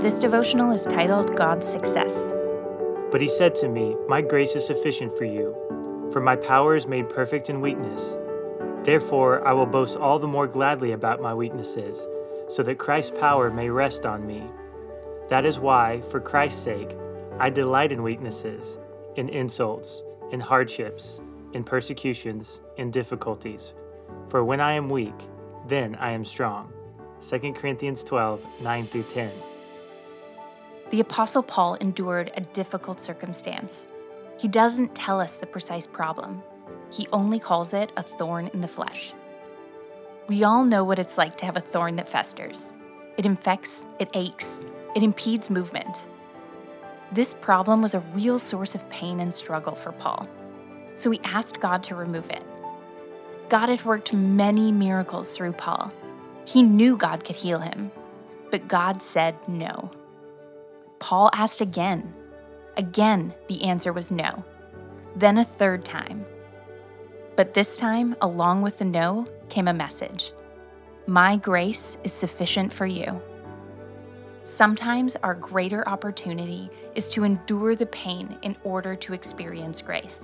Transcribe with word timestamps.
This 0.00 0.18
devotional 0.18 0.70
is 0.70 0.82
titled 0.82 1.36
God's 1.36 1.66
Success. 1.66 2.14
But 3.10 3.20
he 3.20 3.28
said 3.28 3.54
to 3.56 3.68
me, 3.68 3.96
My 4.08 4.20
grace 4.20 4.54
is 4.54 4.66
sufficient 4.66 5.16
for 5.16 5.24
you, 5.24 5.54
for 6.12 6.20
my 6.20 6.36
power 6.36 6.76
is 6.76 6.86
made 6.86 7.08
perfect 7.08 7.48
in 7.48 7.60
weakness. 7.60 8.18
Therefore, 8.82 9.46
I 9.46 9.52
will 9.52 9.66
boast 9.66 9.96
all 9.96 10.18
the 10.18 10.28
more 10.28 10.46
gladly 10.46 10.92
about 10.92 11.22
my 11.22 11.32
weaknesses, 11.32 12.06
so 12.48 12.62
that 12.64 12.78
Christ's 12.78 13.18
power 13.18 13.50
may 13.50 13.70
rest 13.70 14.04
on 14.04 14.26
me. 14.26 14.42
That 15.28 15.46
is 15.46 15.58
why, 15.58 16.02
for 16.10 16.20
Christ's 16.20 16.62
sake, 16.62 16.94
I 17.38 17.48
delight 17.48 17.92
in 17.92 18.02
weaknesses, 18.02 18.78
in 19.16 19.28
insults, 19.28 20.02
in 20.32 20.40
hardships, 20.40 21.20
in 21.52 21.64
persecutions, 21.64 22.60
in 22.76 22.90
difficulties. 22.90 23.72
For 24.28 24.44
when 24.44 24.60
I 24.60 24.72
am 24.72 24.90
weak, 24.90 25.18
then 25.66 25.94
I 25.94 26.10
am 26.10 26.24
strong. 26.24 26.72
2 27.26 27.52
Corinthians 27.54 28.04
12 28.04 28.44
9 28.60 28.86
through 28.88 29.04
10. 29.04 29.32
The 30.94 31.00
Apostle 31.00 31.42
Paul 31.42 31.74
endured 31.80 32.30
a 32.36 32.40
difficult 32.40 33.00
circumstance. 33.00 33.88
He 34.38 34.46
doesn't 34.46 34.94
tell 34.94 35.20
us 35.20 35.38
the 35.38 35.44
precise 35.44 35.88
problem, 35.88 36.40
he 36.88 37.08
only 37.12 37.40
calls 37.40 37.72
it 37.72 37.90
a 37.96 38.02
thorn 38.04 38.48
in 38.54 38.60
the 38.60 38.68
flesh. 38.68 39.12
We 40.28 40.44
all 40.44 40.64
know 40.64 40.84
what 40.84 41.00
it's 41.00 41.18
like 41.18 41.34
to 41.38 41.46
have 41.46 41.56
a 41.56 41.60
thorn 41.60 41.96
that 41.96 42.08
festers. 42.08 42.68
It 43.16 43.26
infects, 43.26 43.84
it 43.98 44.08
aches, 44.14 44.60
it 44.94 45.02
impedes 45.02 45.50
movement. 45.50 46.00
This 47.10 47.34
problem 47.34 47.82
was 47.82 47.94
a 47.94 48.06
real 48.14 48.38
source 48.38 48.76
of 48.76 48.88
pain 48.88 49.18
and 49.18 49.34
struggle 49.34 49.74
for 49.74 49.90
Paul, 49.90 50.28
so 50.94 51.10
he 51.10 51.18
asked 51.24 51.58
God 51.58 51.82
to 51.82 51.96
remove 51.96 52.30
it. 52.30 52.44
God 53.48 53.68
had 53.68 53.84
worked 53.84 54.12
many 54.12 54.70
miracles 54.70 55.32
through 55.32 55.54
Paul. 55.54 55.92
He 56.44 56.62
knew 56.62 56.96
God 56.96 57.24
could 57.24 57.34
heal 57.34 57.58
him, 57.58 57.90
but 58.52 58.68
God 58.68 59.02
said 59.02 59.34
no. 59.48 59.90
Paul 61.04 61.28
asked 61.34 61.60
again. 61.60 62.14
Again, 62.78 63.34
the 63.48 63.64
answer 63.64 63.92
was 63.92 64.10
no. 64.10 64.42
Then 65.14 65.36
a 65.36 65.44
third 65.44 65.84
time. 65.84 66.24
But 67.36 67.52
this 67.52 67.76
time, 67.76 68.16
along 68.22 68.62
with 68.62 68.78
the 68.78 68.86
no, 68.86 69.26
came 69.50 69.68
a 69.68 69.74
message 69.74 70.32
My 71.06 71.36
grace 71.36 71.98
is 72.04 72.12
sufficient 72.14 72.72
for 72.72 72.86
you. 72.86 73.20
Sometimes 74.46 75.14
our 75.16 75.34
greater 75.34 75.86
opportunity 75.86 76.70
is 76.94 77.10
to 77.10 77.24
endure 77.24 77.76
the 77.76 77.84
pain 77.84 78.38
in 78.40 78.56
order 78.64 78.96
to 78.96 79.12
experience 79.12 79.82
grace. 79.82 80.22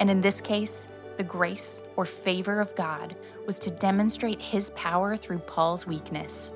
And 0.00 0.08
in 0.08 0.22
this 0.22 0.40
case, 0.40 0.86
the 1.18 1.24
grace 1.24 1.82
or 1.96 2.06
favor 2.06 2.62
of 2.62 2.74
God 2.76 3.14
was 3.46 3.58
to 3.58 3.70
demonstrate 3.70 4.40
his 4.40 4.70
power 4.70 5.18
through 5.18 5.40
Paul's 5.40 5.86
weakness. 5.86 6.50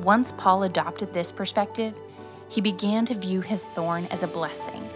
Once 0.00 0.32
Paul 0.32 0.64
adopted 0.64 1.14
this 1.14 1.32
perspective, 1.32 1.94
he 2.48 2.60
began 2.60 3.04
to 3.06 3.14
view 3.14 3.40
his 3.40 3.66
thorn 3.68 4.06
as 4.10 4.22
a 4.22 4.28
blessing. 4.28 4.88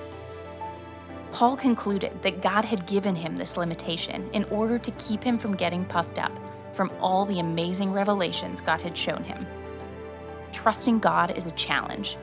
Paul 1.33 1.57
concluded 1.57 2.23
that 2.23 2.43
God 2.43 2.65
had 2.65 2.87
given 2.87 3.15
him 3.15 3.37
this 3.37 3.57
limitation 3.57 4.29
in 4.33 4.45
order 4.45 4.79
to 4.79 4.91
keep 4.93 5.23
him 5.23 5.39
from 5.39 5.57
getting 5.57 5.85
puffed 5.85 6.19
up 6.19 6.33
from 6.75 6.91
all 7.01 7.25
the 7.25 7.41
amazing 7.41 7.93
revelations 7.93 8.61
God 8.61 8.81
had 8.81 8.97
shown 8.97 9.23
him. 9.23 9.47
Trusting 10.53 10.99
God 10.99 11.37
is 11.37 11.47
a 11.47 11.53
challenge, 11.53 12.17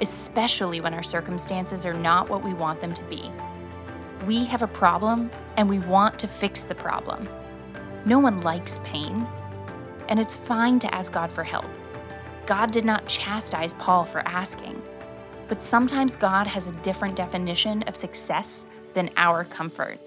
especially 0.00 0.80
when 0.80 0.94
our 0.94 1.02
circumstances 1.02 1.86
are 1.86 1.94
not 1.94 2.28
what 2.28 2.44
we 2.44 2.54
want 2.54 2.80
them 2.80 2.92
to 2.92 3.02
be. 3.04 3.30
We 4.26 4.44
have 4.46 4.62
a 4.62 4.68
problem 4.68 5.30
and 5.56 5.68
we 5.68 5.78
want 5.78 6.18
to 6.18 6.28
fix 6.28 6.64
the 6.64 6.74
problem. 6.74 7.28
No 8.04 8.18
one 8.18 8.40
likes 8.40 8.80
pain, 8.84 9.26
and 10.08 10.18
it's 10.18 10.36
fine 10.36 10.78
to 10.80 10.94
ask 10.94 11.12
God 11.12 11.30
for 11.30 11.44
help. 11.44 11.66
God 12.50 12.72
did 12.72 12.84
not 12.84 13.06
chastise 13.06 13.74
Paul 13.74 14.04
for 14.04 14.26
asking, 14.26 14.82
but 15.46 15.62
sometimes 15.62 16.16
God 16.16 16.48
has 16.48 16.66
a 16.66 16.72
different 16.82 17.14
definition 17.14 17.84
of 17.84 17.94
success 17.94 18.66
than 18.92 19.08
our 19.16 19.44
comfort. 19.44 20.00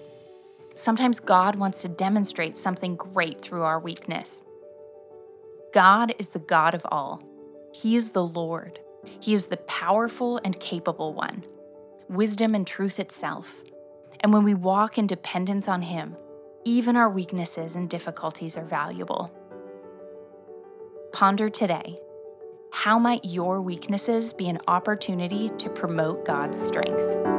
Sometimes 0.74 1.20
God 1.20 1.58
wants 1.58 1.80
to 1.80 1.88
demonstrate 1.88 2.54
something 2.54 2.96
great 2.96 3.40
through 3.40 3.62
our 3.62 3.80
weakness. 3.80 4.44
God 5.72 6.14
is 6.18 6.26
the 6.26 6.38
God 6.38 6.74
of 6.74 6.84
all. 6.92 7.22
He 7.72 7.96
is 7.96 8.10
the 8.10 8.26
Lord. 8.26 8.78
He 9.20 9.32
is 9.32 9.46
the 9.46 9.56
powerful 9.56 10.38
and 10.44 10.60
capable 10.60 11.14
one, 11.14 11.44
wisdom 12.10 12.54
and 12.54 12.66
truth 12.66 13.00
itself. 13.00 13.62
And 14.20 14.34
when 14.34 14.44
we 14.44 14.52
walk 14.52 14.98
in 14.98 15.06
dependence 15.06 15.66
on 15.66 15.80
Him, 15.80 16.14
even 16.66 16.94
our 16.94 17.08
weaknesses 17.08 17.74
and 17.74 17.88
difficulties 17.88 18.54
are 18.54 18.66
valuable. 18.66 19.32
Ponder 21.10 21.48
today 21.48 21.96
how 22.74 22.98
might 22.98 23.24
your 23.24 23.62
weaknesses 23.62 24.32
be 24.32 24.48
an 24.48 24.58
opportunity 24.66 25.48
to 25.58 25.70
promote 25.70 26.24
God's 26.24 26.60
strength? 26.60 27.33